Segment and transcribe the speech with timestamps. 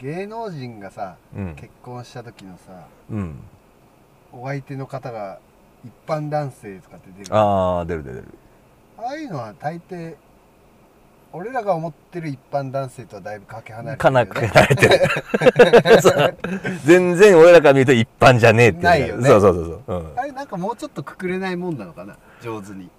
[0.00, 1.54] 芸能人がさうん。
[1.56, 3.36] 結婚した時のさうん。
[4.32, 5.38] お相手の方が
[5.84, 8.28] 一般男性とかって出るあああ出る出る出る。
[8.98, 10.14] あいうのは大抵
[11.32, 14.48] 俺らが思ってる一般男性とはだいぶかけ離れてかなるよね。
[14.48, 16.36] かけられてる。
[16.84, 18.82] 全然俺らから見ると一般じゃねえってう。
[18.82, 19.28] ないよね。
[19.28, 22.16] そうそうそうそう、うん、あれなんかもうちょっとくくれないもんなのかな？
[22.42, 22.90] 上手に。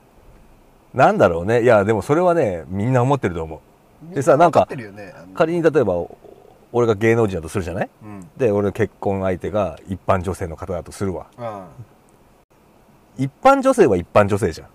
[0.94, 1.62] なんだろうね。
[1.64, 3.62] いやでもそれはねみんな思ってると思
[4.14, 4.68] でさなんか
[5.36, 5.94] 仮に例えば
[6.74, 7.90] 俺が芸能人だとするじゃない？
[8.04, 8.30] うん。
[8.38, 11.28] で俺の結婚相手が一般女性の方だとするわ。
[11.38, 11.44] う
[13.22, 13.24] ん。
[13.26, 14.68] 一般女性は一般女性じゃ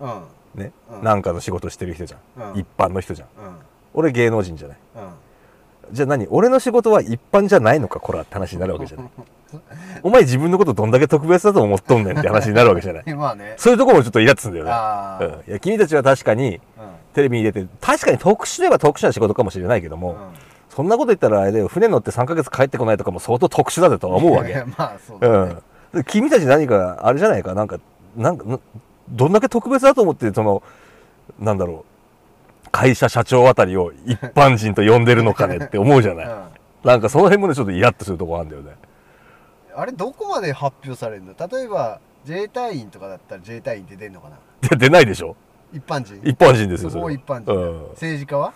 [0.00, 0.22] うん。
[0.56, 1.02] うん。
[1.02, 2.60] なんかの仕事してる人じゃん、うん。
[2.60, 3.28] 一般の人じゃん。
[3.28, 3.56] うん。
[3.94, 4.78] 俺芸能人じゃない。
[4.96, 5.94] うん。
[5.94, 6.26] じゃあ何？
[6.28, 7.98] 俺の仕事は一般じゃないのか？
[8.00, 9.06] こらって話になるわけじゃない。
[10.02, 13.04] お前自分のことどんだけ特別だと思っとんねんって話になるわけじゃない。
[13.14, 13.54] まあね。
[13.56, 14.70] そういうところもちょっとイラつすんだよね。
[15.44, 16.60] うん、いや君たちは確かにうん。
[17.12, 20.16] テレビに出て確かに特殊では特殊な仕事かもしれないけども、うん
[20.74, 21.68] そんなこと言ったらあれだよ。
[21.68, 24.64] 船乗って3ヶ月帰ってこないとかも相当特殊だぜとは思うわけ。
[24.76, 25.56] まあそうだね。
[25.94, 27.54] うん、で君たち何かあれじゃないか？
[27.54, 27.78] なんか
[28.16, 28.58] なんかな
[29.08, 30.62] どんだけ特別だと思ってその
[31.38, 31.84] なんだろ
[32.66, 32.70] う。
[32.72, 36.42] 会社社長あたりを一般人と呼んでるのかねって思うじゃない、うん。
[36.82, 38.72] なんかその辺もねちょっとイラッとするとこあるんだよね。
[39.76, 41.34] あれどこまで発表されるの？
[41.38, 44.36] 例えば自衛隊員とかだったら自衛隊員って出んのかな？
[44.36, 44.38] い
[44.72, 45.36] や出ないでしょ。
[45.72, 46.20] 一般人。
[46.24, 47.20] 一般人ですよそこれは。
[47.20, 48.52] 一般人、うん、政治家は？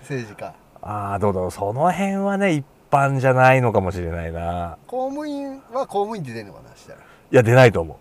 [0.00, 0.52] 政治家
[0.86, 1.50] ああどうだろう。
[1.50, 4.76] その辺はね一般じゃないのかもしれないな。
[4.86, 6.98] 公務員は公務員って出んのかなしたら。
[6.98, 7.98] いや出ないと思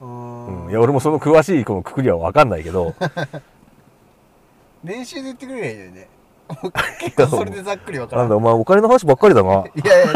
[0.00, 0.04] う。
[0.04, 0.64] う、ーん。
[0.66, 2.94] うん、いや俺もその詳しいこのくくりは分かんないけど。
[4.84, 6.08] 練習で言ってくれりゃいいのにね。
[7.00, 9.50] 結構それでざっくりわからなんんだお前お金の話ばっかりだな。
[9.74, 10.14] いやいや違う。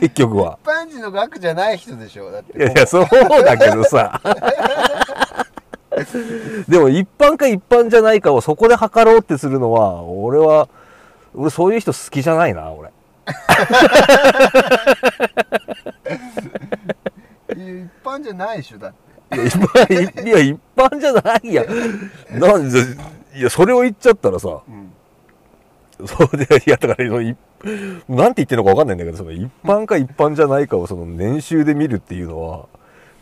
[0.00, 0.58] 結局は。
[0.62, 2.58] 一般人の額じゃない人でしょだって。
[2.58, 3.06] いやいやそう
[3.44, 4.20] だけどさ
[6.68, 10.68] でも一般か一般じゃないかをそこで測ろうってするのは俺は
[11.34, 12.90] 俺そういう人好きじゃないな俺。
[17.50, 19.36] 一般じゃないでしょだって。
[19.36, 21.64] いや一般いや一般じゃないや。
[22.38, 22.78] なんで
[23.34, 24.92] いやそれを言っちゃったらさうん。
[26.06, 27.36] そうでいやだからそのい
[28.08, 32.66] なんて言ってるのか分かんないんだけどその一般か一般じゃないかをその年収で見るっていうのは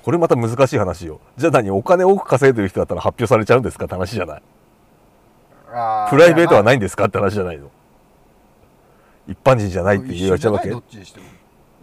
[0.02, 1.20] これまた難しい話よ。
[1.36, 4.42] じゃあ何お金多く稼いでる人だったら発表されちゃうんですかって話じゃない？
[5.72, 7.70] あプライベートはないいんですかって話じゃないの？
[9.28, 10.70] 一般人じゃないって言われちゃうわけ？
[10.70, 11.26] どっちにしても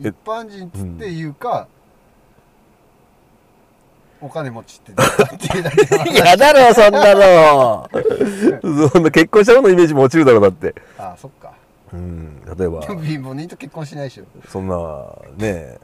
[0.03, 1.67] え一般人っていうか、
[4.19, 5.59] お金持ちって出たってい
[6.19, 7.89] うだろそんなの。
[8.89, 10.75] そんな結婚した方のイメージも落ちるだろうだって。
[10.97, 11.53] ああそっか。
[11.94, 12.81] うん例えば。
[12.81, 14.25] 貧乏人と結婚しないでしょ。
[14.49, 15.05] そんな
[15.38, 15.78] ね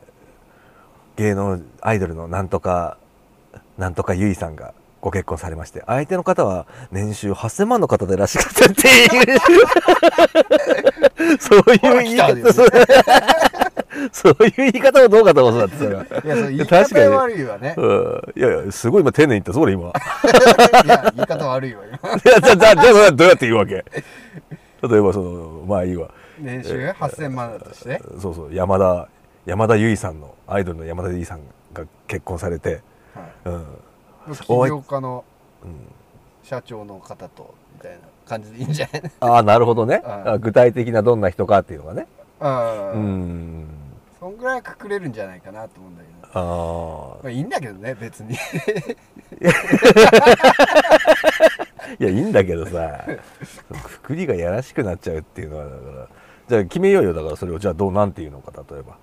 [1.17, 2.97] 芸能アイドルのなんとか
[3.77, 9.39] なんとかゆいさんがご結婚されまして相手の方は年収8000万の方でいらっしゃったっていう。
[11.39, 12.67] そういう言い方そう
[14.11, 17.05] そういう言い方もどうかと思ってそれはいやそう言い確かに。
[17.07, 17.75] 方悪いわね。
[17.77, 18.21] うん。
[18.35, 19.51] いやいやすごい今丁寧に言った。
[19.51, 19.89] ぞ俺今。
[19.89, 19.91] い
[20.87, 21.97] や言い方悪いわ今。
[22.15, 23.73] いやじゃあじゃあじゃあどうやって言うわけ？
[23.73, 23.83] 例
[24.97, 26.09] えばそのまあいいわ。
[26.39, 28.01] 年収8000万だとして。
[28.19, 29.07] そうそう山田
[29.45, 31.45] 山田結衣さんのアイドルの山田結衣さ
[31.81, 32.81] んが結婚されて、
[33.13, 33.23] はい。
[33.45, 33.51] う
[34.31, 34.35] ん。
[34.35, 35.23] 起業家の
[35.63, 35.75] うん、
[36.43, 39.03] 社長の方とみたいな感じでいいんじゃない？
[39.21, 42.07] ああなるほどね、うんあ具体的などんな人かっていうのがね。
[42.41, 42.49] うう
[42.99, 43.61] ん。
[43.61, 43.65] ん
[44.19, 46.39] そんぐらいくくれるんじゃないかなと思うんだけど。
[46.39, 46.43] あ
[47.23, 48.35] まあいいんだけどね別に。
[48.35, 48.39] あ
[51.99, 53.05] いやいいんだけどさ
[53.83, 56.07] くくりがやらしくなっちゃうっていうのはだから
[56.49, 57.59] じゃあ決めようよだからそれを。
[57.59, 58.97] じゃあどうなんていうのか例えば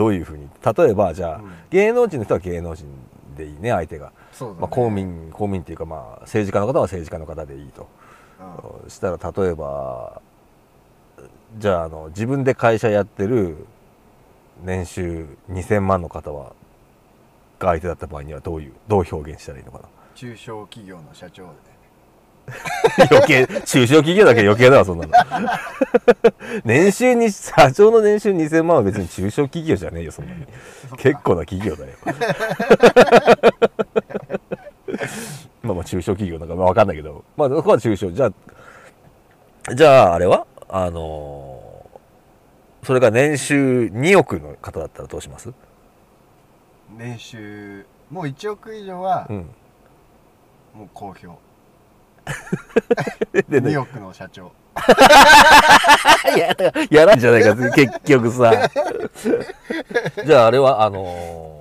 [0.00, 1.52] どういうふうに例えばじゃあ、うん。
[1.68, 2.86] 芸能人の人は芸能人
[3.36, 4.60] でいいね相手が、そうだね。
[4.62, 7.86] まあ、公務員公務員っていうかまあ政治家の方は政治家の方でいいと。
[8.82, 8.90] うん。
[8.90, 10.22] したら例えば
[11.58, 13.66] じゃああの自分で会社やってる
[14.64, 16.54] 年収2000万の方は
[17.58, 19.84] が相手だった場合にはどういうどう表現したらいいのかな。
[20.14, 21.50] 中小企業の社長で
[23.10, 25.12] 余計中小企業だけ余計だわそんなの。
[26.64, 30.46] 年収に社長の年収2000万は別に中小企業じゃねえよそんなに。
[30.96, 31.92] 結構な企業だよ。
[35.62, 37.24] まあまあ中小企業なんか分かんないけど。
[37.36, 38.10] まあそこは中小。
[38.10, 40.46] じゃあじゃああれは？
[40.68, 41.60] あのー
[42.82, 45.52] それが年収2億の方だったらどうします？
[46.96, 49.50] 年収もう1億以上はうん。
[50.74, 51.28] もう公表
[53.48, 54.52] で2億の社長。
[56.36, 56.56] や
[56.90, 58.68] やらんじゃないか結局さ。
[60.24, 61.60] じゃああれはあのー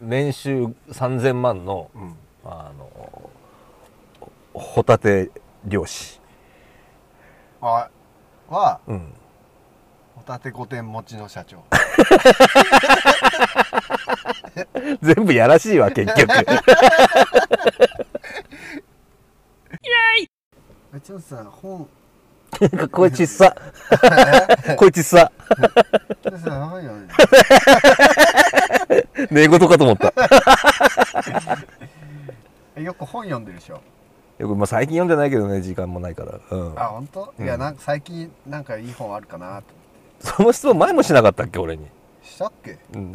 [0.00, 2.14] 年収3000万のうん。
[2.44, 3.30] あの
[4.52, 5.30] ホタテ
[5.64, 6.20] 漁師。
[7.60, 7.88] あ
[8.48, 9.14] はうん。
[10.14, 11.64] ホタテ御殿持ちの社長。
[15.00, 16.30] 全部やらしいわ結局
[20.92, 21.88] あちょっとさ本。
[22.90, 23.54] こいちっさ。
[24.76, 25.30] こいちっさ。
[26.22, 27.08] ちょっとさ何よね。
[29.30, 30.12] 寝言かと思った。
[32.80, 33.80] よく本読んでるでしょ？
[34.38, 37.44] よく、まあ、最近読んでないけどね時間もないから、うん、あ本当、うん。
[37.44, 39.66] いやなんか最近なんかいい本あるかなと
[40.36, 41.86] その質問前もしなかったっけ俺に、
[42.24, 42.76] したっけ？
[42.94, 43.12] うん、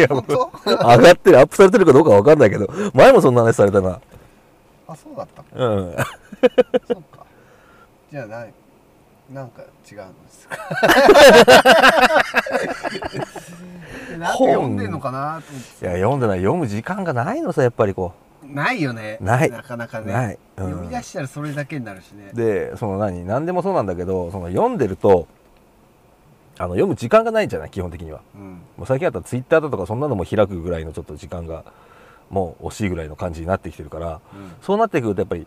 [0.00, 4.00] やあ本当上がってるアップされてるかどうかわかんないけど前もそんな話されたな
[4.88, 5.96] あそうだったうん。
[6.86, 7.24] そうか。
[8.10, 8.46] じゃあな
[9.32, 10.56] なんか違うんですか？
[14.18, 15.84] な読んでんのかなと思って。
[15.84, 16.38] いや読んでない。
[16.38, 18.12] 読む時間がないのさやっぱりこ
[18.44, 19.18] ないよね。
[19.20, 19.50] ない。
[19.50, 20.12] なかなかね。
[20.12, 20.38] ない。
[20.58, 20.64] うん。
[20.70, 22.30] 読み出したらそれだけになるしね。
[22.32, 23.24] うでその何？
[23.26, 25.26] 何でもそうなんだけどその読んでると
[26.58, 27.70] あの読む時間がないんじゃない？
[27.70, 28.20] 基本的には。
[28.36, 28.60] うん。
[28.76, 31.64] もう最近だったらツイッターだとかそんなのも開くぐらいのちょっと時間が
[32.30, 34.20] もう惜しいぐらいの感じになってきてるから
[34.62, 35.46] そうなってくるとやっぱり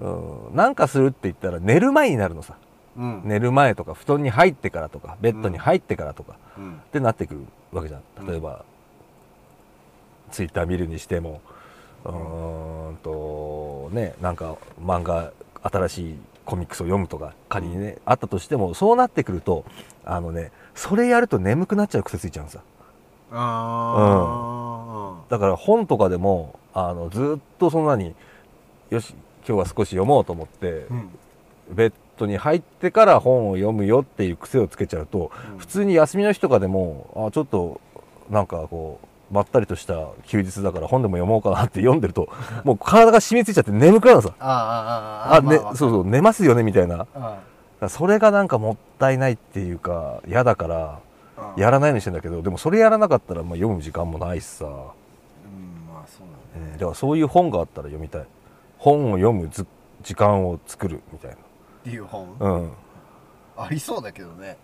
[0.00, 0.08] う
[0.52, 2.56] んなんかするって言ったら寝る前になるのさ。
[2.96, 3.22] うん。
[3.24, 6.74] 寝る前とか布団に入ってからとかベッドに入ってからとか、うん。
[6.74, 7.40] ってなってくる
[7.72, 8.26] わけじゃん。
[8.26, 8.64] 例えば、
[10.32, 11.40] ツイッター見るにしても
[12.04, 15.32] うーんとねなんか漫画
[15.62, 19.64] 新しいコミックスを読むとか仮にね、あったとしてもそうなってくると
[20.04, 22.60] あのねそれやると眠くなっちゃう癖ついちゃうんさ。
[23.30, 24.57] あ
[25.28, 28.14] だから本とかでもあのずっとそんなに
[28.90, 29.14] よし
[29.46, 31.08] 今日は少し読もうと思ってーうん。
[31.70, 35.58] ベッドに入ってから本を読むよっていう癖をつけちゃうとうん。
[35.58, 37.80] 普通に休みの日とかでもあちょっと
[38.30, 42.28] なんかこうまったりとした休日だから本でも読もうかなって読んでると
[42.64, 44.34] もう体が染みついちゃって眠くなるのさ。
[44.38, 47.06] あああああ、ねまあそうそう寝ますよねみたいな。
[47.88, 50.98] それがなんかもったいないっていうか嫌だから
[51.36, 54.66] あやらないようにしてんだけどでもそれやらなかったらまあ読む時間もないしさ、
[56.58, 58.26] そうだからそういう本があったら読みたい。
[58.78, 59.66] 本を読むず
[60.02, 61.34] 時間を作るみたいっ
[61.84, 62.38] ていう本？
[62.38, 62.72] なうん。
[63.56, 64.56] ありそうだけどね。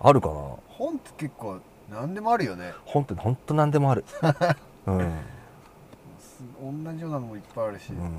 [0.00, 0.34] あるかな？
[0.68, 1.60] 本って結構
[1.90, 2.72] 何でもあるよね。
[2.84, 4.04] 本ってほんと何でもある。
[4.86, 8.12] うん、同じようなのもいっぱいあるし、うん。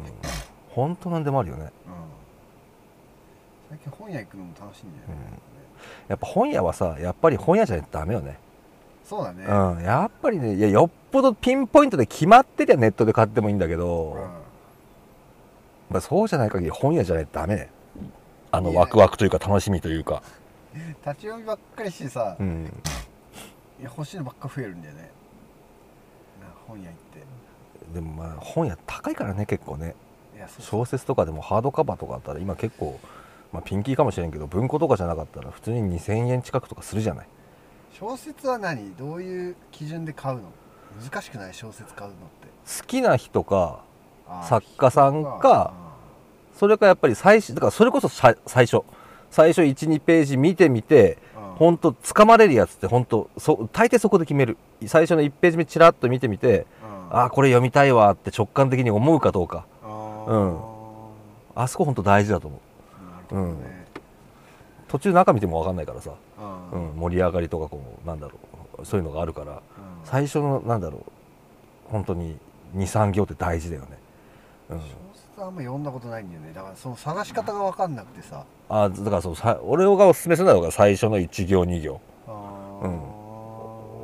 [0.70, 1.72] ほんと何でもあるよね。
[3.70, 5.40] 最近本屋行くのも楽しいんだよね、
[6.08, 8.38] やっぱ本屋はさやっぱり本屋じゃないとダメよね
[9.06, 14.18] そうだね、うんやっぱりねいやよっぽどピンポイントで決まってりゃネットで買ってもいいんだけど、
[15.92, 17.70] まあ、そうじゃない限り本屋じゃないとダメね。
[18.52, 20.24] あのワクワクというか楽しみというか。
[21.06, 22.66] 立ち読みばっかりしてさ、いうん。
[23.82, 25.12] や欲しいのばっか増えるんだよね。
[26.68, 27.94] 本屋行って。
[27.94, 29.96] でもまあ本屋高いからね結構ね。
[30.60, 33.00] 小説とかでもハードカバーとかあったら今結構、
[33.54, 37.28] まあ、ピンキーかもしれんけど文庫とかじゃなかったら普通に2000円近くとかするじゃない
[37.98, 38.94] 小説は何？
[38.98, 40.44] どういう基準で買うの？
[41.02, 42.48] 難しくない小説買うのって。
[42.82, 43.80] 好きな人か
[44.44, 45.72] 作家さんか
[46.58, 48.84] それかやっぱり最初だからそれこそさ最初。
[49.32, 51.50] 最初12ページ見てみてうん。
[51.50, 54.58] うん本当掴まれるやつって本当そ大抵そこで決める。
[54.86, 57.18] 最初の1ページ目チラッと見てみてうん。
[57.18, 59.66] ああこれ読みたいわって直感的に思うかどうか。
[60.28, 60.60] うん。
[61.56, 62.58] あそこ本当大事だと思
[63.32, 63.36] う。
[63.36, 63.85] なるほどね、
[64.88, 66.12] 途中中見ても分かんないからさ、
[66.72, 68.34] ううんん、盛り上がりとかこうなんだろ
[68.80, 69.52] うそういうのがあるから。
[69.54, 69.60] うん。
[70.04, 72.38] 最初のなんだろう本当に
[72.76, 73.88] 23行って大事だよね、
[74.70, 74.84] うん、小
[75.16, 76.52] 説はあんま読んだことないんだよね。
[76.54, 78.44] だからその探し方が分かんなくてさ。
[78.70, 82.00] あだからそうさ俺がおすすめするのが最初の1行2行。
[82.28, 82.92] うん。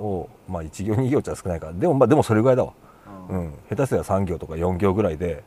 [0.04, 1.74] をまあ1行2行じゃ少ないから。
[1.74, 2.74] でもまあでもそれぐらいだわ、
[3.30, 3.40] ううん。
[3.50, 5.44] ん、下手すりゃ3行とか4行ぐらいで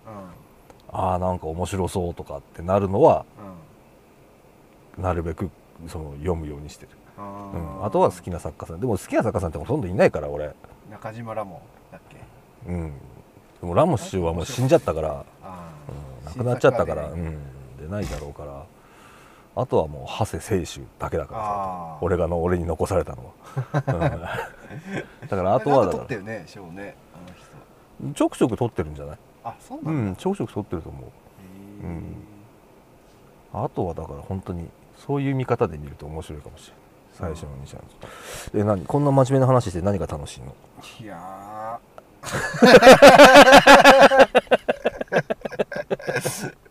[0.92, 0.98] うん。
[0.98, 3.54] ああなんか面白そうとかってなるのはうん
[4.98, 5.50] なるべく
[5.88, 7.22] その読むようにしてる、あ
[7.54, 8.80] うん、ーあとは好きな作家さん。
[8.80, 10.54] でも好きな作家さんってほとんどいないから俺。
[10.90, 12.16] 中島ラモンだっけ？
[12.68, 12.92] うん。
[13.60, 17.38] でもラモス氏はもう死んじゃったから、あうん、亡くなっちゃったから、うん、
[17.78, 18.64] でないだろうから。
[19.56, 21.98] あとはもう長谷清舟だけだからさ。
[22.00, 23.32] 俺がの俺に残されたの
[23.72, 24.00] は、うん、
[25.28, 26.04] だからあとはだから。
[26.04, 26.96] ってるね賞ね
[28.16, 29.18] ちょくちょく撮ってるんじゃない？
[29.44, 30.16] あそううなんだ、ん。
[30.16, 31.86] ちょくちょく撮ってると思う。
[31.86, 32.16] うん
[33.54, 34.68] あとはだから本当に
[35.06, 37.14] そういう見方で見ると面白いかもしれない。
[37.14, 37.82] 最初の2チャン
[38.48, 38.84] スで何？
[38.84, 40.54] こんな真面目な話して何が楽しいの？
[41.00, 42.24] いやー